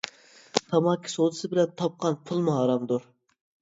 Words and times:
تاماكا 0.71 1.13
سودىسى 1.17 1.53
بىلەن 1.53 1.79
تاپقان 1.85 2.21
پۇلمۇ 2.27 2.61
ھارامدۇر. 2.61 3.11